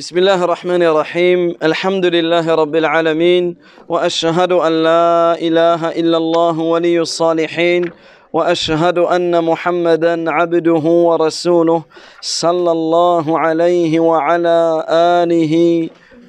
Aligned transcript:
بسم 0.00 0.18
الله 0.18 0.44
الرحمن 0.44 0.82
الرحيم 0.82 1.56
الحمد 1.62 2.06
لله 2.06 2.54
رب 2.54 2.76
العالمين 2.76 3.56
واشهد 3.88 4.52
ان 4.52 4.72
لا 4.82 5.36
اله 5.40 5.88
الا 6.00 6.16
الله 6.16 6.58
ولي 6.58 7.00
الصالحين 7.00 7.90
واشهد 8.32 8.98
ان 8.98 9.44
محمدا 9.44 10.30
عبده 10.30 10.84
ورسوله 11.08 11.82
صلى 12.20 12.72
الله 12.72 13.38
عليه 13.38 14.00
وعلى 14.00 14.84
اله 14.88 15.54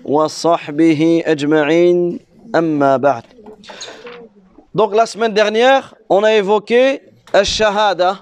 وصحبه 0.05 1.23
اجمعين 1.25 2.19
اما 2.55 2.97
بعد 2.97 3.23
Donc 4.75 4.93
la 4.93 5.05
semaine 5.05 5.33
dernière, 5.33 5.95
on 6.09 6.23
a 6.25 6.33
évoqué 6.33 6.99
al-shahada. 7.31 8.17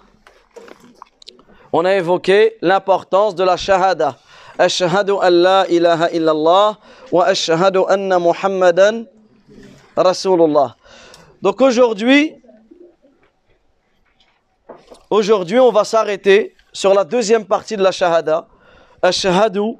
On 1.73 1.85
a 1.85 1.93
évoqué 1.95 2.53
l'importance 2.61 3.33
de 3.33 3.43
la 3.43 3.57
shahada. 3.57 4.15
Ashhadu 4.59 5.21
an 5.23 5.31
la 5.31 5.65
ilaha 5.67 6.11
illallah 6.11 6.77
wa 7.13 7.25
ashhadu 7.25 7.85
anna 7.87 8.19
Muhammadan 8.19 9.05
Rasulullah. 9.95 10.75
Donc 11.41 11.61
aujourd'hui, 11.61 12.35
aujourd'hui 15.09 15.59
on 15.59 15.71
va 15.71 15.85
s'arrêter 15.85 16.57
sur 16.73 16.93
la 16.93 17.05
deuxième 17.05 17.45
partie 17.45 17.77
de 17.77 17.81
la 17.81 17.93
shahada. 17.93 18.47
Ashhadu, 19.01 19.77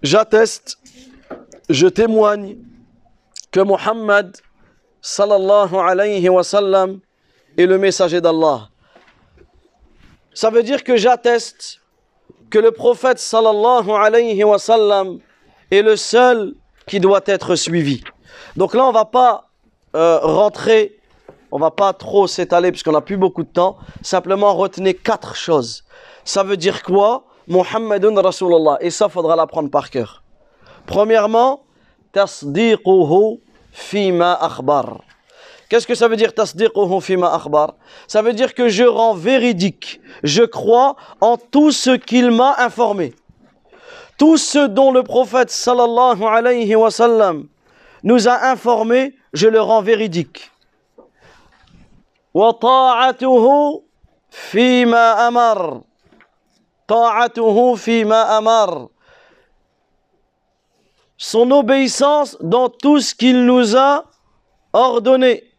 j'atteste, 0.00 0.78
je 1.68 1.88
témoigne 1.88 2.56
que 3.50 3.58
Muhammad 3.58 4.36
sallallahu 5.02 5.74
alayhi 5.74 6.28
wa 6.28 6.44
sallam 6.44 7.00
est 7.58 7.66
le 7.66 7.78
messager 7.78 8.20
d'Allah. 8.20 8.68
Ça 10.34 10.50
veut 10.50 10.62
dire 10.62 10.82
que 10.82 10.96
j'atteste 10.96 11.80
que 12.50 12.58
le 12.58 12.72
prophète 12.72 13.18
sallallahu 13.18 13.90
alayhi 13.90 14.42
wa 14.44 14.58
sallam 14.58 15.18
est 15.70 15.82
le 15.82 15.96
seul 15.96 16.54
qui 16.86 17.00
doit 17.00 17.22
être 17.26 17.54
suivi. 17.54 18.02
Donc 18.56 18.74
là, 18.74 18.84
on 18.84 18.92
va 18.92 19.04
pas 19.04 19.50
euh, 19.94 20.18
rentrer, 20.18 20.98
on 21.50 21.58
va 21.58 21.70
pas 21.70 21.92
trop 21.92 22.26
s'étaler 22.26 22.72
puisqu'on 22.72 22.92
n'a 22.92 23.00
plus 23.00 23.16
beaucoup 23.16 23.44
de 23.44 23.48
temps. 23.48 23.78
Simplement 24.02 24.54
retenez 24.54 24.94
quatre 24.94 25.34
choses. 25.36 25.84
Ça 26.24 26.42
veut 26.42 26.56
dire 26.56 26.82
quoi? 26.82 27.24
Muhammadun 27.46 28.20
Rasulullah. 28.20 28.78
Et 28.80 28.90
ça, 28.90 29.08
faudra 29.08 29.36
l'apprendre 29.36 29.70
par 29.70 29.90
cœur. 29.90 30.24
Premièrement, 30.86 31.62
tasdiquhu 32.12 33.40
fima 33.70 34.34
akhbar. 34.34 35.00
Qu'est-ce 35.74 35.88
que 35.88 35.96
ça 35.96 36.06
veut 36.06 36.14
dire 36.14 36.30
Ça 38.06 38.22
veut 38.22 38.32
dire 38.32 38.54
que 38.54 38.68
je 38.68 38.84
rends 38.84 39.14
véridique, 39.14 40.00
je 40.22 40.44
crois 40.44 40.94
en 41.20 41.36
tout 41.36 41.72
ce 41.72 41.90
qu'il 41.96 42.30
m'a 42.30 42.54
informé. 42.58 43.12
Tout 44.16 44.36
ce 44.36 44.68
dont 44.68 44.92
le 44.92 45.02
prophète 45.02 45.50
sallallahu 45.50 47.48
nous 48.04 48.28
a 48.28 48.44
informé, 48.52 49.16
je 49.32 49.48
le 49.48 49.60
rends 49.60 49.82
véridique. 49.82 50.52
Fima 54.30 55.10
amar 58.22 58.88
son 61.16 61.50
obéissance 61.50 62.36
dans 62.40 62.68
tout 62.68 63.00
ce 63.00 63.12
qu'il 63.12 63.44
nous 63.44 63.76
a 63.76 64.04
ordonné. 64.72 65.50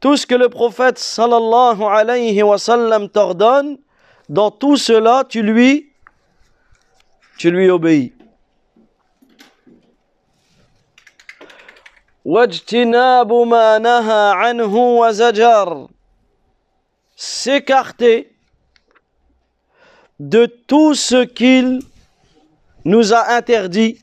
Tout 0.00 0.16
ce 0.16 0.26
que 0.26 0.34
le 0.34 0.48
prophète 0.48 0.98
sallallahu 0.98 1.82
alayhi 1.82 2.42
wa 2.42 2.58
sallam 2.58 3.08
t'ordonne, 3.08 3.78
dans 4.28 4.50
tout 4.50 4.76
cela, 4.76 5.24
tu 5.28 5.42
lui, 5.42 5.92
tu 7.38 7.50
lui 7.50 7.70
obéis. 7.70 8.12
S'écarter 17.16 18.32
de 20.18 20.46
tout 20.46 20.94
ce 20.94 21.24
qu'il 21.24 21.80
nous 22.84 23.12
a 23.12 23.30
interdit 23.30 24.00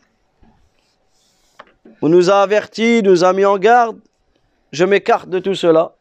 on 2.03 2.09
nous 2.09 2.29
a 2.29 2.41
avertis, 2.41 3.01
nous 3.01 3.23
a 3.23 3.31
mis 3.31 3.45
en 3.45 3.57
garde. 3.57 3.97
Je 4.73 4.85
m'écarte 4.85 5.29
de 5.29 5.37
tout 5.37 5.53
cela. 5.53 5.93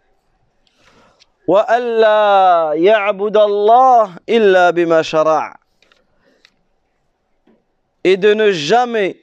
Et 8.04 8.16
de 8.16 8.32
ne 8.34 8.50
jamais 8.50 9.22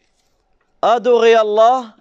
adorer 0.84 1.34
Allah 1.34 1.96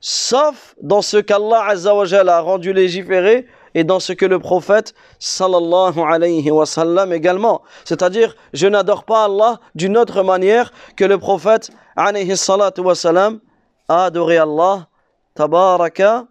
sauf 0.00 0.76
dans 0.80 1.02
ce 1.02 1.16
qu'Allah 1.16 1.66
a 1.66 2.40
rendu 2.40 2.72
légiféré 2.72 3.48
et 3.74 3.82
dans 3.82 3.98
ce 3.98 4.12
que 4.12 4.24
le 4.24 4.38
prophète 4.38 4.94
sallallahu 5.18 5.98
alayhi 5.98 6.48
wa 6.52 6.64
sallam 6.64 7.12
également. 7.12 7.62
C'est-à-dire, 7.84 8.36
je 8.52 8.68
n'adore 8.68 9.02
pas 9.02 9.24
Allah 9.24 9.58
d'une 9.74 9.98
autre 9.98 10.22
manière 10.22 10.72
que 10.96 11.04
le 11.04 11.18
prophète 11.18 11.70
alayhi 11.96 12.34
wa 12.78 12.94
sallam 12.94 13.40
adorer 13.88 14.38
Allah 14.38 14.86
tabaraka 15.34 16.28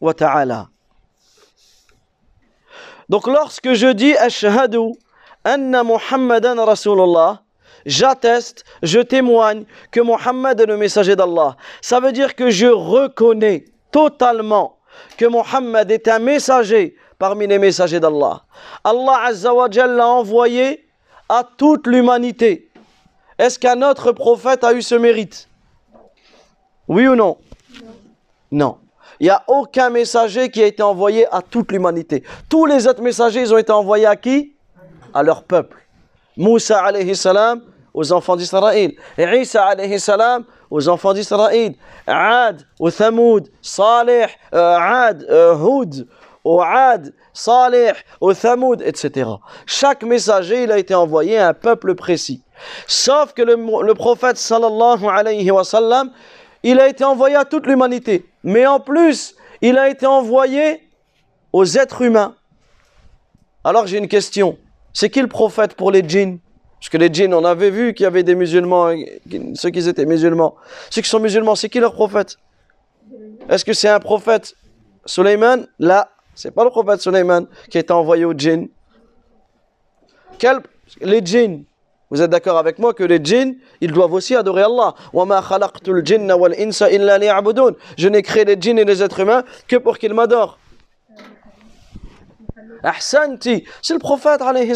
wa. 0.00 0.14
Donc 3.08 3.26
lorsque 3.26 3.72
je 3.72 3.88
dis 3.88 4.16
ashhadu 4.16 4.92
anna 5.44 5.82
Muhammadan 5.82 6.64
Rasulullah, 6.64 7.42
j'atteste, 7.84 8.64
je 8.82 9.00
témoigne 9.00 9.64
que 9.90 10.00
Muhammad 10.00 10.60
est 10.60 10.66
le 10.66 10.76
messager 10.76 11.16
d'Allah. 11.16 11.56
Ça 11.80 12.00
veut 12.00 12.12
dire 12.12 12.34
que 12.34 12.50
je 12.50 12.66
reconnais 12.66 13.64
totalement 13.90 14.76
que 15.16 15.26
Muhammad 15.26 15.90
est 15.90 16.08
un 16.08 16.18
messager 16.18 16.96
parmi 17.18 17.46
les 17.46 17.58
messagers 17.58 18.00
d'Allah. 18.00 18.42
Allah 18.84 19.24
Azza 19.24 19.52
l'a 19.86 20.06
envoyé 20.06 20.86
à 21.28 21.44
toute 21.56 21.86
l'humanité. 21.86 22.70
Est-ce 23.38 23.58
qu'un 23.58 23.82
autre 23.82 24.12
prophète 24.12 24.64
a 24.64 24.72
eu 24.72 24.82
ce 24.82 24.94
mérite? 24.94 25.48
Oui 26.88 27.06
ou 27.08 27.14
non 27.14 27.38
Non. 28.50 28.78
Il 29.20 29.24
n'y 29.24 29.30
a 29.30 29.42
aucun 29.46 29.90
messager 29.90 30.50
qui 30.50 30.62
a 30.62 30.66
été 30.66 30.82
envoyé 30.82 31.26
à 31.30 31.42
toute 31.42 31.70
l'humanité. 31.72 32.24
Tous 32.48 32.64
les 32.64 32.86
autres 32.88 33.02
messagers, 33.02 33.42
ils 33.42 33.52
ont 33.52 33.58
été 33.58 33.70
envoyés 33.70 34.06
à 34.06 34.16
qui? 34.16 34.54
À 35.12 35.22
leur 35.22 35.44
peuple. 35.44 35.76
Moussa 36.38 36.82
alayhi 36.82 37.14
salam 37.14 37.60
aux 37.92 38.12
enfants 38.12 38.36
d'Israël. 38.36 38.92
Isa 39.18 39.62
alayhi 39.62 40.00
salam 40.00 40.44
aux 40.70 40.88
enfants 40.88 41.12
d'Israël. 41.12 41.74
Ad, 42.06 42.62
ou 42.78 42.90
Thamoud, 42.90 43.50
Salih, 43.60 44.26
euh, 44.54 44.76
Ad, 44.78 45.26
euh, 45.28 45.54
Houd, 45.54 46.06
ou 46.42 46.62
Ad, 46.62 47.12
Salih, 47.34 47.92
ou 48.22 48.32
Thamoud, 48.32 48.80
etc. 48.80 49.28
Chaque 49.66 50.02
messager, 50.02 50.62
il 50.62 50.72
a 50.72 50.78
été 50.78 50.94
envoyé 50.94 51.38
à 51.38 51.48
un 51.48 51.54
peuple 51.54 51.94
précis. 51.94 52.42
Sauf 52.86 53.34
que 53.34 53.42
le, 53.42 53.54
le 53.54 53.94
prophète 53.94 54.38
sallallahu 54.38 55.06
alayhi 55.06 55.50
wa 55.50 55.64
sallam, 55.64 56.10
il 56.62 56.78
a 56.80 56.88
été 56.88 57.04
envoyé 57.04 57.36
à 57.36 57.44
toute 57.44 57.66
l'humanité. 57.66 58.26
Mais 58.44 58.66
en 58.66 58.80
plus, 58.80 59.34
il 59.60 59.78
a 59.78 59.88
été 59.88 60.06
envoyé 60.06 60.80
aux 61.52 61.64
êtres 61.64 62.02
humains. 62.02 62.34
Alors 63.64 63.86
j'ai 63.86 63.98
une 63.98 64.08
question. 64.08 64.58
C'est 64.92 65.10
qui 65.10 65.20
le 65.20 65.28
prophète 65.28 65.74
pour 65.74 65.90
les 65.90 66.06
djinns? 66.06 66.38
Parce 66.78 66.88
que 66.88 66.96
les 66.96 67.12
djinns, 67.12 67.34
on 67.34 67.44
avait 67.44 67.70
vu 67.70 67.92
qu'il 67.92 68.04
y 68.04 68.06
avait 68.06 68.22
des 68.22 68.34
musulmans, 68.34 68.94
ceux 69.54 69.70
qui 69.70 69.86
étaient 69.86 70.06
musulmans. 70.06 70.54
Ceux 70.88 71.02
qui 71.02 71.08
sont 71.08 71.20
musulmans, 71.20 71.54
c'est 71.54 71.68
qui 71.68 71.78
leur 71.78 71.92
prophète? 71.92 72.38
Est-ce 73.48 73.64
que 73.64 73.74
c'est 73.74 73.88
un 73.88 74.00
prophète 74.00 74.54
Suleiman? 75.04 75.66
Là, 75.78 76.10
c'est 76.34 76.52
pas 76.52 76.64
le 76.64 76.70
prophète 76.70 77.00
Suleiman 77.02 77.46
qui 77.68 77.76
a 77.76 77.80
été 77.80 77.92
envoyé 77.92 78.24
aux 78.24 78.32
djinns. 78.32 78.68
Quel, 80.38 80.60
les 81.02 81.20
djinns, 81.20 81.64
vous 82.10 82.20
êtes 82.22 82.30
d'accord 82.30 82.58
avec 82.58 82.78
moi 82.80 82.92
que 82.92 83.04
les 83.04 83.20
djinns, 83.22 83.54
ils 83.80 83.92
doivent 83.92 84.12
aussi 84.12 84.34
adorer 84.34 84.62
Allah. 84.62 84.94
Je 87.96 88.08
n'ai 88.08 88.22
créé 88.22 88.44
les 88.44 88.56
djinns 88.60 88.78
et 88.78 88.84
les 88.84 89.02
êtres 89.02 89.20
humains 89.20 89.44
que 89.68 89.76
pour 89.76 89.96
qu'ils 89.96 90.12
m'adorent. 90.14 90.58
Ahsanti, 92.82 93.64
c'est 93.82 93.92
le 93.92 94.00
prophète 94.00 94.40
alayhi. 94.40 94.72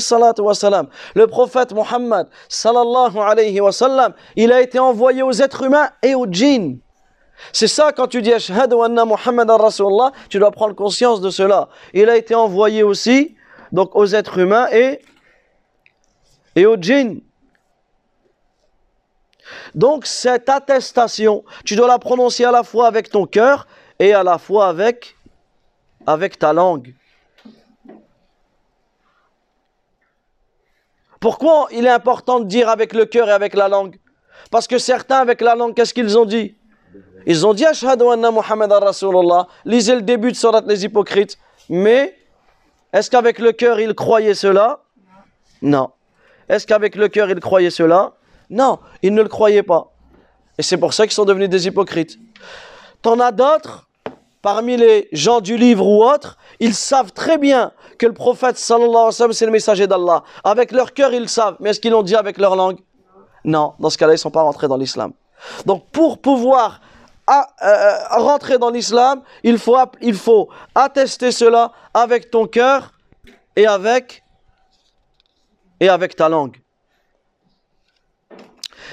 Le 1.15 1.25
prophète 1.25 1.73
Muhammad 1.73 2.29
sallallahu 2.49 3.19
alayhi 3.19 3.61
wa 3.61 3.73
sallam, 3.73 4.13
il 4.37 4.53
a 4.53 4.61
été 4.61 4.79
envoyé 4.79 5.23
aux 5.23 5.33
êtres 5.33 5.65
humains 5.65 5.89
et 6.03 6.15
aux 6.15 6.27
djinns. 6.27 6.79
C'est 7.53 7.67
ça 7.67 7.93
quand 7.93 8.07
tu 8.07 8.23
dis 8.23 8.33
ashhadu 8.33 8.77
anna 8.85 9.05
Muhammadan 9.05 9.57
Rasulullah, 9.57 10.13
tu 10.29 10.39
dois 10.39 10.51
prendre 10.51 10.75
conscience 10.75 11.21
de 11.21 11.31
cela. 11.31 11.69
Il 11.93 12.09
a 12.09 12.17
été 12.17 12.35
envoyé 12.35 12.83
aussi 12.83 13.35
donc 13.73 13.97
aux 13.97 14.07
êtres 14.07 14.39
humains 14.39 14.69
et 14.73 15.01
et 16.57 16.67
aux 16.67 16.77
djinns. 16.77 17.21
Donc 19.75 20.07
cette 20.07 20.49
attestation, 20.49 21.45
tu 21.65 21.77
dois 21.77 21.89
la 21.89 21.99
prononcer 21.99 22.45
à 22.45 22.51
la 22.51 22.63
fois 22.63 22.87
avec 22.87 23.11
ton 23.11 23.27
cœur 23.27 23.67
et 23.99 24.13
à 24.13 24.23
la 24.23 24.39
fois 24.39 24.69
avec, 24.69 25.17
avec 26.07 26.39
ta 26.39 26.53
langue. 26.53 26.95
Pourquoi 31.21 31.69
il 31.73 31.87
est 31.87 31.91
important 31.91 32.41
de 32.41 32.45
dire 32.45 32.69
avec 32.69 32.93
le 32.93 33.07
cœur 33.07 33.29
et 33.29 33.33
avec 33.33 33.55
la 33.55 33.69
langue? 33.69 33.99
Parce 34.51 34.67
que 34.67 34.79
certains 34.79 35.19
avec 35.19 35.41
la 35.41 35.55
langue, 35.55 35.75
qu'est-ce 35.75 35.95
qu'ils 35.95 36.19
ont 36.19 36.27
dit? 36.27 36.55
Ils 37.27 37.47
ont 37.47 37.55
dit 37.55 37.65
Ashhadu 37.65 38.05
anna 38.07 38.31
Muhammad 38.31 38.71
Rasulullah. 38.71 39.47
Lisez 39.65 39.95
le 39.95 40.03
début 40.03 40.33
de 40.33 40.37
Surat 40.37 40.63
les 40.67 40.85
hypocrites. 40.85 41.39
Mais 41.71 42.19
est-ce 42.93 43.11
qu'avec 43.11 43.39
le 43.39 43.53
cœur 43.53 43.81
ils 43.81 43.95
croyaient 43.95 44.35
cela? 44.35 44.81
Non. 45.63 45.91
Est-ce 46.49 46.67
qu'avec 46.67 46.97
le 46.97 47.09
cœur 47.09 47.31
ils 47.31 47.41
croyaient 47.41 47.71
cela? 47.71 48.13
Non, 48.51 48.79
ils 49.03 49.15
ne 49.15 49.23
le 49.23 49.29
croyaient 49.29 49.63
pas. 49.63 49.93
Et 50.59 50.63
c'est 50.63 50.77
pour 50.77 50.93
ça 50.93 51.05
qu'ils 51.05 51.15
sont 51.15 51.25
devenus 51.25 51.49
des 51.49 51.67
hypocrites. 51.67 52.19
T'en 53.03 53.19
as 53.21 53.33
d'autres, 53.33 53.89
parmi 54.43 54.77
les 54.77 55.09
gens 55.13 55.41
du 55.41 55.57
livre 55.57 55.87
ou 55.87 56.05
autres, 56.05 56.37
ils 56.61 56.75
savent 56.75 57.13
très 57.13 57.39
bien 57.39 57.73
que 57.99 58.07
le 58.07 58.13
prophète 58.13 58.59
sallallahu 58.59 58.91
alayhi 58.91 59.07
wa 59.07 59.13
sallam 59.13 59.33
c'est 59.33 59.47
le 59.47 59.53
messager 59.53 59.87
d'Allah. 59.87 60.23
Avec 60.45 60.73
leur 60.73 60.93
cœur 60.93 61.13
ils 61.13 61.29
savent, 61.29 61.57
mais 61.61 61.71
est-ce 61.71 61.81
qu'ils 61.81 61.93
l'ont 61.93 62.03
dit 62.03 62.17
avec 62.17 62.39
leur 62.39 62.57
langue? 62.57 62.79
Non, 63.45 63.75
dans 63.79 63.91
ce 63.91 63.99
cas-là 63.99 64.13
ils 64.13 64.17
ne 64.17 64.21
sont 64.21 64.31
pas 64.31 64.43
rentrés 64.43 64.69
dans 64.69 64.77
l'islam. 64.77 65.13
Donc 65.67 65.87
pour 65.91 66.19
pouvoir 66.19 66.81
à, 67.27 67.49
euh, 67.63 68.23
rentrer 68.23 68.59
dans 68.59 68.71
l'islam, 68.71 69.23
il 69.43 69.59
faut, 69.59 69.77
il 70.01 70.15
faut 70.15 70.49
attester 70.75 71.33
cela 71.33 71.73
avec 71.95 72.31
ton 72.31 72.47
cœur 72.47 72.93
et 73.57 73.67
avec, 73.67 74.24
et 75.81 75.89
avec 75.89 76.17
ta 76.17 76.29
langue. 76.29 76.61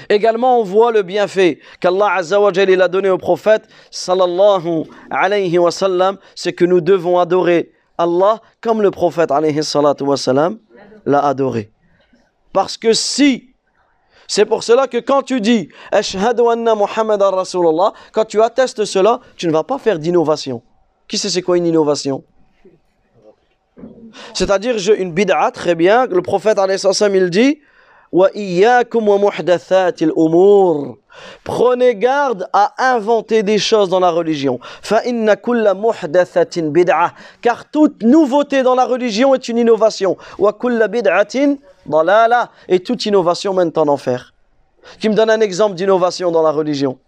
Également, 0.08 0.58
on 0.58 0.64
voit 0.64 0.92
le 0.92 1.02
bienfait 1.02 1.60
qu'Allah 1.80 2.14
Azzawajal 2.14 2.80
a 2.80 2.88
donné 2.88 3.10
au 3.10 3.18
prophète 3.18 3.68
sallallahu 3.90 4.84
alayhi 5.10 5.58
wa 5.58 5.70
c'est 6.34 6.52
que 6.52 6.64
nous 6.64 6.80
devons 6.80 7.18
adorer 7.18 7.72
Allah 7.98 8.40
comme 8.60 8.82
le 8.82 8.90
prophète 8.90 9.30
alayhi 9.30 9.62
salatu 9.62 10.04
wa 10.04 10.16
sallam 10.16 10.58
l'a 11.06 11.24
adoré. 11.24 11.70
Parce 12.52 12.76
que 12.76 12.92
si 12.92 13.52
c'est 14.26 14.46
pour 14.46 14.62
cela 14.62 14.86
que 14.86 14.98
quand 14.98 15.22
tu 15.22 15.40
dis 15.40 15.68
Ashhadu 15.90 16.42
anna 16.48 16.74
Rasulullah, 16.74 17.92
quand 18.12 18.24
tu 18.24 18.40
attestes 18.40 18.84
cela, 18.84 19.20
tu 19.36 19.46
ne 19.46 19.52
vas 19.52 19.64
pas 19.64 19.78
faire 19.78 19.98
d'innovation. 19.98 20.62
Qui 21.06 21.18
sait 21.18 21.28
c'est 21.28 21.42
quoi 21.42 21.58
une 21.58 21.66
innovation? 21.66 22.24
C'est-à-dire 24.34 24.76
une 24.96 25.12
bid'a, 25.12 25.50
très 25.50 25.74
bien, 25.74 26.06
le 26.06 26.22
prophète 26.22 26.58
il 27.14 27.30
dit 27.30 27.60
Prenez 31.44 31.94
garde 31.94 32.48
à 32.52 32.74
inventer 32.94 33.42
des 33.42 33.58
choses 33.58 33.88
dans 33.88 34.00
la 34.00 34.10
religion. 34.10 34.60
Car 37.40 37.70
toute 37.70 38.02
nouveauté 38.02 38.62
dans 38.62 38.74
la 38.74 38.84
religion 38.84 39.34
est 39.34 39.48
une 39.48 39.58
innovation. 39.58 40.16
Et 42.68 42.80
toute 42.80 43.06
innovation 43.06 43.54
mène 43.54 43.72
en 43.76 43.88
enfer. 43.88 44.34
Qui 44.98 45.08
me 45.08 45.14
donne 45.14 45.30
un 45.30 45.40
exemple 45.40 45.74
d'innovation 45.74 46.30
dans 46.30 46.42
la 46.42 46.50
religion? 46.50 46.98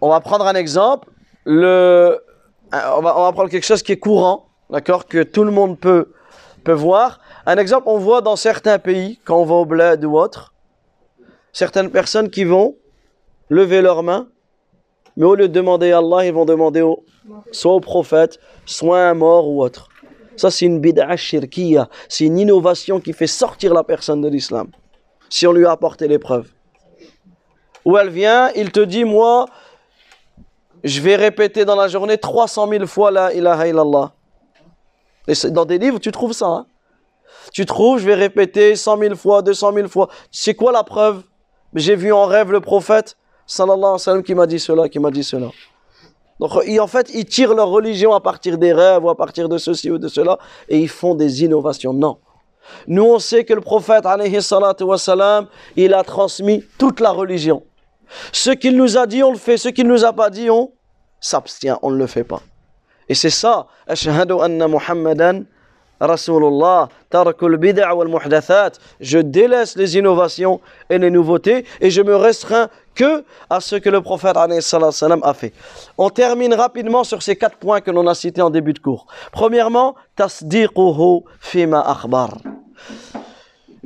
On 0.00 0.08
va 0.08 0.20
prendre 0.20 0.46
un 0.46 0.54
exemple. 0.54 1.08
Le, 1.44 2.20
on, 2.72 3.00
va, 3.00 3.32
prendre 3.32 3.48
quelque 3.48 3.66
chose 3.66 3.82
qui 3.82 3.92
est 3.92 3.98
courant, 3.98 4.48
d'accord, 4.70 5.06
que 5.06 5.22
tout 5.22 5.44
le 5.44 5.50
monde 5.50 5.78
peut, 5.78 6.08
voir. 6.66 7.20
Un 7.46 7.58
exemple, 7.58 7.84
on 7.86 7.98
voit 7.98 8.22
dans 8.22 8.34
certains 8.34 8.80
pays, 8.80 9.20
quand 9.24 9.36
on 9.40 9.44
va 9.44 9.54
au 9.54 9.64
bled 9.64 10.04
ou 10.04 10.18
autre, 10.18 10.52
certaines 11.52 11.90
personnes 11.90 12.28
qui 12.28 12.42
vont 12.42 12.74
lever 13.48 13.80
leurs 13.80 14.02
mains 14.02 14.26
mais 15.16 15.24
au 15.24 15.34
lieu 15.34 15.48
de 15.48 15.52
demander 15.52 15.92
à 15.92 15.98
Allah, 15.98 16.26
ils 16.26 16.32
vont 16.32 16.44
demander 16.44 16.84
soit 17.50 17.72
au 17.72 17.80
prophète, 17.80 18.38
soit 18.66 19.00
à 19.00 19.10
un 19.10 19.14
mort 19.14 19.48
ou 19.48 19.62
autre. 19.62 19.88
Ça, 20.36 20.50
c'est 20.50 20.66
une 20.66 20.80
bid'a 20.80 21.16
shirkiya. 21.16 21.88
C'est 22.08 22.26
une 22.26 22.38
innovation 22.38 23.00
qui 23.00 23.14
fait 23.14 23.26
sortir 23.26 23.72
la 23.72 23.82
personne 23.82 24.20
de 24.20 24.28
l'islam. 24.28 24.68
Si 25.30 25.46
on 25.46 25.52
lui 25.52 25.64
a 25.64 25.70
apporté 25.70 26.06
l'épreuve. 26.06 26.48
Où 27.86 27.96
elle 27.96 28.10
vient, 28.10 28.50
il 28.56 28.72
te 28.72 28.80
dit, 28.80 29.04
moi, 29.04 29.46
je 30.82 31.00
vais 31.00 31.14
répéter 31.14 31.64
dans 31.64 31.76
la 31.76 31.86
journée 31.86 32.18
300 32.18 32.68
000 32.68 32.86
fois 32.86 33.12
la 33.12 33.32
ilaha 33.32 33.68
illallah. 33.68 34.12
Et 35.28 35.50
dans 35.50 35.64
des 35.64 35.78
livres, 35.78 36.00
tu 36.00 36.10
trouves 36.10 36.32
ça. 36.32 36.46
Hein? 36.46 36.66
Tu 37.52 37.64
trouves, 37.64 38.00
je 38.00 38.06
vais 38.06 38.16
répéter 38.16 38.74
100 38.74 38.98
000 38.98 39.14
fois, 39.14 39.40
200 39.40 39.72
000 39.72 39.88
fois. 39.88 40.08
C'est 40.32 40.54
quoi 40.54 40.72
la 40.72 40.82
preuve? 40.82 41.22
J'ai 41.74 41.94
vu 41.94 42.12
en 42.12 42.26
rêve 42.26 42.50
le 42.50 42.60
prophète 42.60 43.16
sallallahu 43.46 44.00
alayhi 44.04 44.18
wa 44.18 44.22
qui 44.24 44.34
m'a 44.34 44.46
dit 44.48 44.58
cela, 44.58 44.88
qui 44.88 44.98
m'a 44.98 45.12
dit 45.12 45.22
cela. 45.22 45.50
Donc, 46.40 46.50
en 46.56 46.86
fait, 46.88 47.10
ils 47.14 47.24
tirent 47.24 47.54
leur 47.54 47.68
religion 47.68 48.12
à 48.14 48.20
partir 48.20 48.58
des 48.58 48.72
rêves 48.72 49.04
ou 49.04 49.10
à 49.10 49.16
partir 49.16 49.48
de 49.48 49.58
ceci 49.58 49.92
ou 49.92 49.98
de 49.98 50.08
cela, 50.08 50.40
et 50.68 50.80
ils 50.80 50.88
font 50.88 51.14
des 51.14 51.44
innovations. 51.44 51.92
Non. 51.92 52.18
Nous, 52.88 53.04
on 53.04 53.20
sait 53.20 53.44
que 53.44 53.54
le 53.54 53.60
prophète, 53.60 54.06
alayhi 54.06 54.42
sallam, 54.42 55.46
il 55.76 55.94
a 55.94 56.02
transmis 56.02 56.64
toute 56.78 56.98
la 56.98 57.12
religion. 57.12 57.62
Ce 58.32 58.50
qu'il 58.50 58.76
nous 58.76 58.96
a 58.96 59.06
dit, 59.06 59.22
on 59.22 59.32
le 59.32 59.38
fait. 59.38 59.56
Ce 59.56 59.68
qu'il 59.68 59.86
nous 59.86 60.04
a 60.04 60.12
pas 60.12 60.30
dit, 60.30 60.50
on 60.50 60.72
s'abstient, 61.20 61.78
on 61.82 61.90
ne 61.90 61.96
le 61.96 62.06
fait 62.06 62.24
pas. 62.24 62.42
Et 63.08 63.14
c'est 63.14 63.30
ça, 63.30 63.66
ashhadu 63.86 64.34
anna 64.40 64.66
Muhammadan 64.66 65.44
Rasulullah, 66.00 66.88
tarakul 67.08 67.56
bid'a 67.56 67.94
wal 67.94 68.08
muhdathat. 68.08 68.72
Je 69.00 69.18
délaisse 69.18 69.76
les 69.76 69.96
innovations 69.96 70.60
et 70.90 70.98
les 70.98 71.10
nouveautés 71.10 71.64
et 71.80 71.90
je 71.90 72.02
me 72.02 72.14
restreins 72.16 72.68
que 72.94 73.24
à 73.48 73.60
ce 73.60 73.76
que 73.76 73.88
le 73.88 74.02
prophète 74.02 74.36
a 74.36 75.34
fait. 75.34 75.52
On 75.96 76.10
termine 76.10 76.54
rapidement 76.54 77.04
sur 77.04 77.22
ces 77.22 77.36
quatre 77.36 77.56
points 77.56 77.80
que 77.80 77.90
l'on 77.90 78.06
a 78.06 78.14
cités 78.14 78.42
en 78.42 78.50
début 78.50 78.72
de 78.72 78.78
cours. 78.78 79.06
Premièrement, 79.32 79.94
tasdiquhu 80.16 81.22
fima 81.40 81.80
akhbar. 81.80 82.38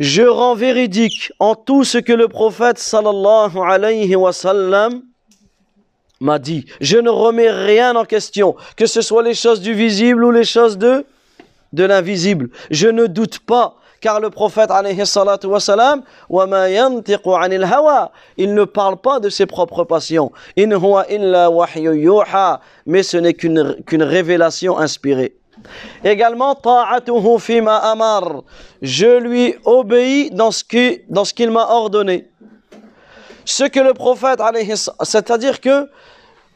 Je 0.00 0.22
rends 0.22 0.54
véridique 0.54 1.30
en 1.40 1.54
tout 1.54 1.84
ce 1.84 1.98
que 1.98 2.14
le 2.14 2.26
prophète 2.26 2.78
sallallahu 2.78 3.50
m'a 6.20 6.38
dit. 6.38 6.64
Je 6.80 6.96
ne 6.96 7.10
remets 7.10 7.50
rien 7.50 7.94
en 7.94 8.06
question, 8.06 8.56
que 8.76 8.86
ce 8.86 9.02
soit 9.02 9.22
les 9.22 9.34
choses 9.34 9.60
du 9.60 9.74
visible 9.74 10.24
ou 10.24 10.30
les 10.30 10.44
choses 10.44 10.78
de 10.78 11.04
l'invisible. 11.74 12.48
Je 12.70 12.88
ne 12.88 13.06
doute 13.06 13.40
pas, 13.40 13.76
car 14.00 14.20
le 14.20 14.30
prophète 14.30 14.70
wa 14.70 14.86
il 18.38 18.54
ne 18.54 18.64
parle 18.64 18.96
pas 18.96 19.20
de 19.20 19.28
ses 19.28 19.44
propres 19.44 19.84
passions. 19.84 20.32
In 20.56 20.68
mais 22.86 23.02
ce 23.02 23.16
n'est 23.18 23.34
qu'une 23.34 24.02
révélation 24.02 24.78
inspirée. 24.78 25.39
Également, 26.04 26.54
ta'atuhu 26.54 27.38
fima 27.38 27.76
amar. 27.76 28.42
Je 28.82 29.18
lui 29.18 29.54
obéis 29.64 30.30
dans 30.30 30.50
ce 30.50 30.64
qu'il 31.34 31.50
m'a 31.50 31.66
ordonné. 31.68 32.28
Ce 33.44 33.64
que 33.64 33.80
le 33.80 33.94
prophète 33.94 34.40
c'est-à-dire 35.02 35.60
que 35.60 35.88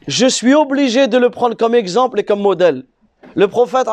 je 0.07 0.27
suis 0.27 0.53
obligé 0.53 1.07
de 1.07 1.17
le 1.17 1.29
prendre 1.29 1.55
comme 1.55 1.75
exemple 1.75 2.19
et 2.19 2.23
comme 2.23 2.41
modèle. 2.41 2.83
Le 3.35 3.47
prophète, 3.49 3.87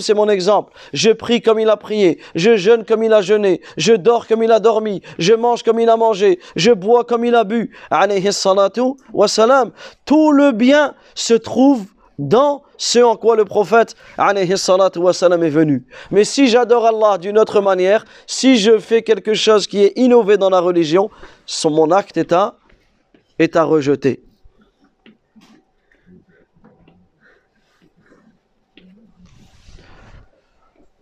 c'est 0.00 0.14
mon 0.14 0.28
exemple. 0.28 0.72
Je 0.92 1.10
prie 1.10 1.42
comme 1.42 1.58
il 1.58 1.68
a 1.68 1.76
prié. 1.76 2.20
Je 2.36 2.56
jeûne 2.56 2.84
comme 2.84 3.02
il 3.02 3.12
a 3.12 3.22
jeûné. 3.22 3.60
Je 3.76 3.94
dors 3.94 4.28
comme 4.28 4.42
il 4.42 4.52
a 4.52 4.60
dormi. 4.60 5.02
Je 5.18 5.34
mange 5.34 5.64
comme 5.64 5.80
il 5.80 5.88
a 5.88 5.96
mangé. 5.96 6.38
Je 6.54 6.70
bois 6.70 7.04
comme 7.04 7.24
il 7.24 7.34
a 7.34 7.42
bu. 7.42 7.74
Tout 10.04 10.32
le 10.32 10.52
bien 10.52 10.94
se 11.14 11.34
trouve 11.34 11.86
dans 12.20 12.62
ce 12.76 12.98
en 12.98 13.16
quoi 13.16 13.34
le 13.34 13.44
prophète 13.44 13.96
est 15.42 15.50
venu. 15.50 15.86
Mais 16.10 16.24
si 16.24 16.48
j'adore 16.48 16.86
Allah 16.86 17.16
d'une 17.18 17.38
autre 17.38 17.60
manière, 17.62 18.04
si 18.26 18.58
je 18.58 18.78
fais 18.78 19.02
quelque 19.02 19.32
chose 19.32 19.66
qui 19.66 19.82
est 19.82 19.92
innové 19.96 20.36
dans 20.36 20.50
la 20.50 20.60
religion, 20.60 21.10
son, 21.46 21.70
mon 21.70 21.90
acte 21.90 22.18
est 22.18 22.32
à, 22.32 22.56
est 23.38 23.56
à 23.56 23.64
rejeter. 23.64 24.22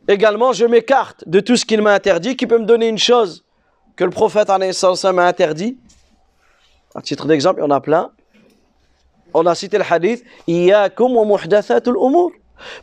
Également, 0.07 0.53
je 0.53 0.65
m'écarte 0.65 1.25
de 1.29 1.41
tout 1.41 1.57
ce 1.57 1.67
qu'il 1.67 1.83
m'a 1.83 1.93
interdit, 1.93 2.37
qui 2.37 2.47
peut 2.47 2.59
me 2.59 2.65
donner 2.65 2.89
une 2.89 2.97
chose 2.97 3.45
que 3.97 4.05
le 4.05 4.11
prophète 4.11 4.49
m'a 5.13 5.27
interdit. 5.27 5.79
À 6.95 7.03
titre 7.03 7.27
d'exemple, 7.27 7.61
il 7.61 7.65
y 7.65 7.67
en 7.67 7.71
a 7.71 7.81
plein. 7.81 8.13
On 9.38 9.47
a 9.47 9.54
cité 9.54 9.78
le 9.78 9.85
hadith 9.88 10.25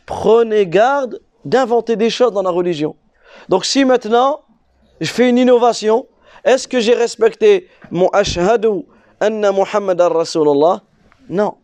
Prenez 0.06 0.66
garde 0.66 1.20
d'inventer 1.44 1.96
des 1.96 2.08
choses 2.10 2.32
dans 2.32 2.42
la 2.42 2.50
religion. 2.50 2.96
Donc 3.48 3.66
si 3.66 3.84
maintenant 3.84 4.40
je 5.00 5.10
fais 5.10 5.28
une 5.28 5.36
innovation, 5.36 6.06
est-ce 6.44 6.66
que 6.66 6.80
j'ai 6.80 6.94
respecté 6.94 7.68
mon 7.90 8.08
ashhadu 8.08 8.86
anna 9.20 9.52
Muhammadan 9.52 10.08
Rasulullah 10.08 10.80
Non. 11.28 11.56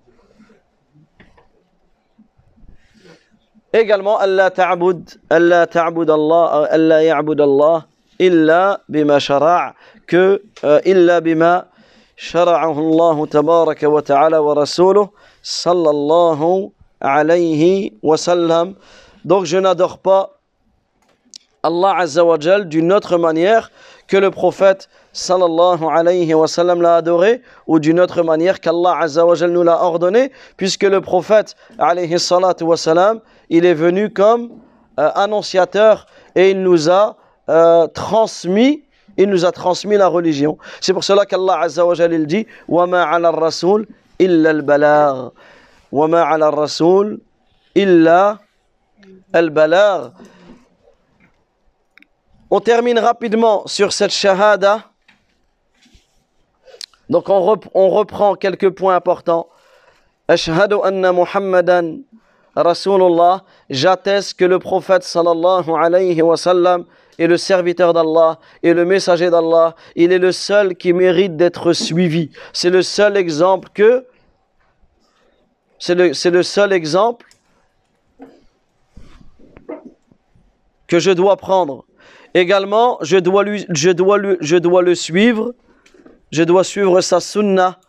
Également, 3.73 4.19
Allah 4.19 4.51
ta'bud, 4.51 5.09
Allah 5.31 5.67
ta'bud 5.67 6.11
Allah, 6.11 6.69
Allah 6.71 7.03
ya'bud 7.03 7.41
Allah, 7.41 7.87
illa 8.19 8.81
bima 8.87 9.19
shara' 9.19 9.75
que, 10.07 10.43
illa 10.85 11.23
bima 11.23 11.69
Allah 12.35 13.27
tabaraka 13.29 13.89
wa 13.91 14.01
ta'ala 14.01 14.43
wa 14.43 14.55
rasuluh, 14.55 15.09
sallallahu 15.43 16.71
alayhi 17.01 17.93
wa 18.03 18.17
sallam. 18.17 18.75
Donc 19.25 19.45
je 19.45 19.59
n'adore 19.59 19.99
pas 19.99 20.31
Allah 21.65 21.95
Azza 21.99 22.25
wa 22.25 22.39
Jal 22.39 22.69
d'une 22.69 22.93
autre 22.93 23.19
manière 23.19 23.71
que 24.07 24.17
le 24.17 24.31
prophète 24.31 24.89
sallallahu 25.13 25.85
alayhi 25.85 26.33
wa 26.35 26.47
sallam 26.47 26.81
l'a 26.81 26.97
adoré 26.97 27.43
ou 27.67 27.79
d'une 27.79 28.01
autre 28.01 28.23
manière 28.23 28.61
qu'Allah 28.61 28.99
Azza 29.01 29.25
wa 29.27 29.35
Jal 29.35 29.51
nous 29.51 29.63
l'a 29.63 29.83
ordonné 29.83 30.33
puisque 30.57 30.83
le 30.85 31.01
prophète 31.01 31.55
alayhi 31.79 32.19
salatu 32.19 32.65
wa 32.65 32.77
sallam 32.77 33.21
il 33.49 33.65
est 33.65 33.75
venu 33.75 34.11
comme 34.11 34.51
euh, 34.99 35.11
annonciateur 35.15 36.07
et 36.35 36.51
il 36.51 36.63
nous 36.63 36.91
a 36.91 37.17
euh, 37.49 37.87
transmis 37.89 38.85
il 39.17 39.29
nous 39.29 39.45
a 39.45 39.53
transmis 39.53 39.97
la 39.97 40.09
religion. 40.09 40.59
C'est 40.81 40.93
pour 40.93 41.05
cela 41.05 41.27
qu'Allah 41.27 41.61
Azza 41.61 41.85
wa 41.85 41.95
Jalla 41.95 42.19
dit 42.19 42.47
"Wama 42.69 43.03
'ala 43.03 43.31
Rasul 43.31 43.87
illa 44.19 44.51
al-balagh." 44.51 45.33
Wama 45.91 46.23
'ala 46.23 46.51
Rasul 46.51 47.21
illa 47.75 48.39
Al-Balar. 49.33 50.13
On 52.51 52.61
termine 52.61 52.99
rapidement 52.99 53.67
sur 53.67 53.93
cette 53.93 54.11
shahada. 54.11 54.85
Donc 57.09 57.29
on, 57.29 57.59
on 57.75 57.89
reprend 57.91 58.35
quelques 58.35 58.71
points 58.71 58.95
importants. 58.95 59.49
Ashhadu 60.29 60.77
anna 60.85 61.13
Muhammadan 61.13 62.01
Rasulullah, 62.55 63.45
j'atteste 63.71 64.35
que 64.35 64.45
le 64.45 64.59
prophète 64.59 65.03
sallallahu 65.03 65.71
alayhi 65.71 66.21
wa 66.21 66.37
sallam 66.37 66.85
est 67.19 67.27
le 67.27 67.37
serviteur 67.37 67.93
d'Allah 67.93 68.39
et 68.63 68.75
le 68.75 68.85
messager 68.85 69.31
d'Allah. 69.31 69.75
Il 69.97 70.13
est 70.13 70.19
le 70.19 70.33
seul 70.33 70.77
qui 70.77 70.93
mérite 70.93 71.37
d'être 71.37 71.73
suivi. 71.73 72.31
C'est 72.53 72.71
le 72.71 72.83
seul 72.83 73.17
exemple 73.17 73.69
que 73.75 74.07
c'est 75.79 75.97
le, 75.97 76.43
seul 76.45 76.73
exemple 76.73 77.27
que 80.87 81.01
je 81.01 81.11
dois 81.11 81.37
prendre. 81.37 81.85
Également, 82.35 82.99
je 83.01 83.19
dois 83.19 83.43
le 83.43 84.95
suivre, 84.95 85.55
je 86.31 86.43
dois 86.45 86.63
suivre 86.63 87.01
sa 87.01 87.19
sunna, 87.19 87.81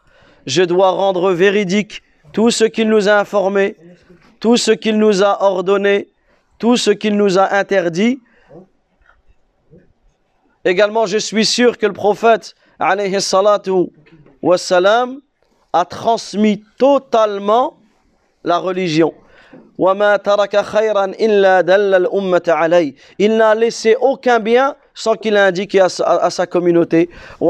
je 0.48 0.64
dois 0.64 0.90
rendre 0.90 1.32
véridique 1.34 2.02
tout 2.34 2.50
ce 2.50 2.64
qu'il 2.64 2.90
nous 2.90 3.08
a 3.08 3.20
informé, 3.20 3.78
tout 4.40 4.58
ce 4.58 4.72
qu'il 4.72 4.98
nous 4.98 5.24
a 5.24 5.44
ordonné, 5.44 6.10
tout 6.58 6.78
ce 6.78 6.92
qu'il 6.92 7.16
nous 7.16 7.38
a 7.38 7.54
interdit. 7.54 8.20
Également, 10.66 11.06
je 11.06 11.18
suis 11.18 11.46
sûr 11.46 11.78
que 11.78 11.86
le 11.86 11.94
prophète, 11.94 12.56
alayhi 12.80 13.22
salatu 13.22 13.92
a 15.74 15.86
transmis 15.86 16.64
totalement 16.78 17.78
la 18.44 18.58
religion. 18.58 19.14
Il 19.78 19.86
n'a 23.38 23.56
laissé 23.56 23.96
aucun 24.00 24.40
bien 24.40 24.76
sans 24.94 25.16
qu'il 25.16 25.36
ait 25.36 25.40
indiqué 25.40 25.82
à 25.82 25.90
sa, 25.90 26.04
à 26.04 26.30
sa 26.30 26.46
communauté. 26.46 27.10
Il 27.42 27.48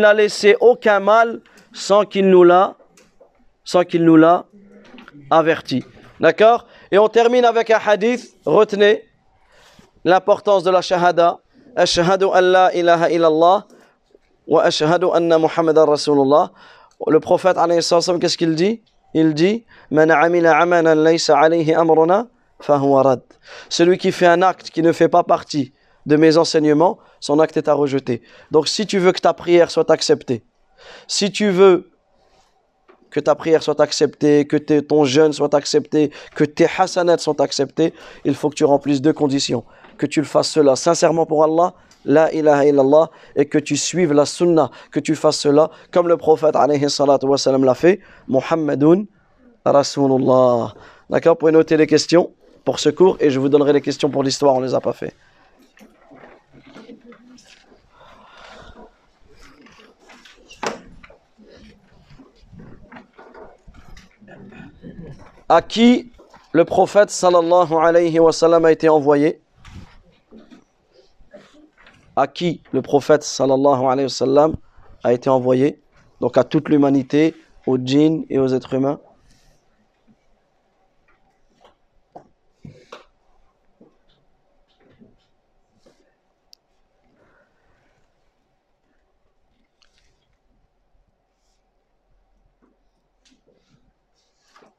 n'a 0.00 0.14
laissé 0.14 0.56
aucun 0.60 1.00
mal 1.00 1.40
sans 1.72 2.04
qu'il 2.04 2.30
nous 2.30 2.44
l'a 2.44 2.76
averti. 5.30 5.84
D'accord? 6.20 6.66
Et 6.90 6.98
on 6.98 7.08
termine 7.08 7.44
avec 7.44 7.70
un 7.70 7.80
hadith. 7.84 8.34
Retenez 8.44 9.04
l'importance 10.04 10.62
de 10.62 10.70
la 10.70 10.82
shahada. 10.82 11.38
Ashhadu 11.76 12.26
an 12.26 12.40
la 12.40 12.74
ilaha 12.74 13.10
illallah 13.10 13.66
wa 14.46 14.62
ashhadu 14.62 15.10
anna 15.12 15.38
Muhammadan 15.38 15.86
Rasulullah. 15.86 16.52
Le 17.06 17.20
prophète, 17.20 17.56
qu'est-ce 18.20 18.38
qu'il 18.38 18.54
dit? 18.54 18.82
Il 19.12 19.34
dit 19.34 19.64
Man 19.90 20.10
amila 20.10 20.64
laysa 20.94 21.38
alayhi 21.38 21.74
amruna 21.74 22.26
fahuwa 22.60 23.02
rad. 23.02 23.20
Celui 23.68 23.98
qui 23.98 24.12
fait 24.12 24.26
un 24.26 24.42
acte 24.42 24.70
qui 24.70 24.82
ne 24.82 24.92
fait 24.92 25.08
pas 25.08 25.22
partie 25.22 25.72
de 26.06 26.16
mes 26.16 26.36
enseignements, 26.36 26.98
son 27.20 27.38
acte 27.38 27.56
est 27.56 27.68
à 27.68 27.74
rejeter. 27.74 28.22
Donc 28.50 28.68
si 28.68 28.86
tu 28.86 28.98
veux 28.98 29.12
que 29.12 29.20
ta 29.20 29.32
prière 29.32 29.70
soit 29.70 29.90
acceptée, 29.90 30.44
si 31.08 31.32
tu 31.32 31.50
veux 31.50 31.90
que 33.14 33.20
ta 33.20 33.36
prière 33.36 33.62
soit 33.62 33.80
acceptée, 33.80 34.44
que 34.44 34.56
ton 34.80 35.04
jeûne 35.04 35.32
soit 35.32 35.54
accepté, 35.54 36.10
que 36.34 36.42
tes 36.42 36.66
hasanats 36.76 37.18
sont 37.18 37.40
acceptés, 37.40 37.94
il 38.24 38.34
faut 38.34 38.50
que 38.50 38.56
tu 38.56 38.64
remplisses 38.64 39.00
deux 39.00 39.12
conditions. 39.12 39.62
Que 39.98 40.06
tu 40.06 40.18
le 40.20 40.26
fasses 40.26 40.50
cela 40.50 40.74
sincèrement 40.74 41.24
pour 41.24 41.44
Allah, 41.44 41.74
la 42.04 42.34
ilaha 42.34 42.66
illallah, 42.66 43.10
et 43.36 43.46
que 43.46 43.58
tu 43.58 43.76
suives 43.76 44.12
la 44.12 44.26
sunna, 44.26 44.68
que 44.90 44.98
tu 44.98 45.14
fasses 45.14 45.38
cela 45.38 45.70
comme 45.92 46.08
le 46.08 46.16
prophète 46.16 46.56
alayhi 46.56 46.90
salatu 46.90 47.26
wa 47.26 47.38
salam 47.38 47.64
l'a 47.64 47.76
fait, 47.76 48.00
Muhammadun 48.26 49.04
Rasulullah. 49.64 50.74
D'accord 51.08 51.34
Vous 51.34 51.38
pouvez 51.38 51.52
noter 51.52 51.76
les 51.76 51.86
questions 51.86 52.32
pour 52.64 52.80
ce 52.80 52.88
cours 52.88 53.16
et 53.20 53.30
je 53.30 53.38
vous 53.38 53.48
donnerai 53.48 53.74
les 53.74 53.80
questions 53.80 54.10
pour 54.10 54.24
l'histoire, 54.24 54.56
on 54.56 54.60
ne 54.60 54.66
les 54.66 54.74
a 54.74 54.80
pas 54.80 54.92
fait. 54.92 55.14
À 65.48 65.62
qui 65.62 66.10
le 66.52 66.64
prophète 66.64 67.10
sallallahu 67.10 67.74
alayhi 67.74 68.18
wa 68.18 68.32
sallam 68.32 68.64
a 68.64 68.72
été 68.72 68.88
envoyé. 68.88 69.40
À 72.16 72.26
qui 72.26 72.62
le 72.72 72.80
prophète 72.80 73.24
a 75.02 75.12
été 75.12 75.28
envoyé. 75.28 75.80
Donc 76.20 76.38
à 76.38 76.44
toute 76.44 76.68
l'humanité 76.68 77.34
aux 77.66 77.76
djinns 77.76 78.24
et 78.30 78.38
aux 78.38 78.48
êtres 78.48 78.74
humains 78.74 79.00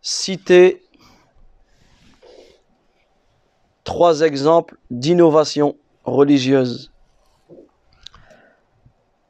citer 0.05 0.83
trois 3.83 4.21
exemples 4.21 4.77
d'innovation 4.91 5.77
religieuse. 6.03 6.91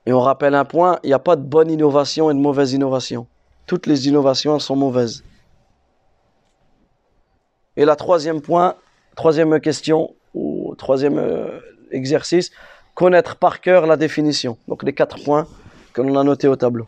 Et 0.06 0.12
on 0.12 0.20
rappelle 0.20 0.54
un 0.54 0.66
point, 0.66 1.00
il 1.04 1.08
n'y 1.08 1.14
a 1.14 1.20
pas 1.20 1.38
de 1.38 1.44
bonne 1.44 1.72
innovation 1.72 2.30
et 2.30 2.34
de 2.34 2.40
mauvaise 2.40 2.74
innovation. 2.74 3.26
Toutes 3.68 3.88
les 3.88 4.10
innovations 4.10 4.60
sont 4.60 4.76
mauvaises. 4.76 5.24
Et 7.78 7.86
la 7.86 7.96
troisième 7.96 8.42
point, 8.42 8.76
troisième 9.16 9.62
question, 9.62 10.14
ou 10.34 10.76
troisième 10.78 11.18
euh, 11.18 11.62
exercice, 11.92 12.52
connaître 12.96 13.38
par 13.38 13.62
cœur 13.62 13.88
la 13.88 13.96
définition. 13.96 14.58
Donc 14.68 14.84
les 14.84 14.94
quatre 14.94 15.24
points 15.24 15.48
que 15.94 16.02
l'on 16.02 16.20
a 16.20 16.24
notés 16.26 16.50
au 16.50 16.58
tableau. 16.58 16.88